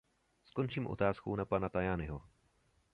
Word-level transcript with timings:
Skončím 0.45 0.87
otázkou 0.87 1.35
na 1.35 1.45
pana 1.45 1.69
Tajaniho. 1.69 2.21